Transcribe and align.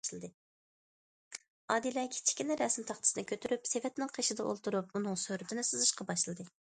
ئادىلە 1.75 2.05
كىچىككىنە 2.15 2.57
رەسىم 2.61 2.87
تاختىسىنى 2.93 3.25
كۆتۈرۈپ 3.33 3.69
سېۋەتنىڭ 3.73 4.13
قېشىدا 4.17 4.47
ئولتۇرۇپ 4.49 4.97
ئۇنىڭ 5.01 5.21
سۈرىتىنى 5.27 5.67
سىزىشقا 5.69 6.09
باشلىدى. 6.11 6.49